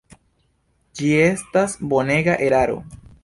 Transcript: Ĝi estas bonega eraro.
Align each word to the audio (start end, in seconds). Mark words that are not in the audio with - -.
Ĝi 1.01 1.11
estas 1.25 1.77
bonega 1.91 2.39
eraro. 2.49 2.79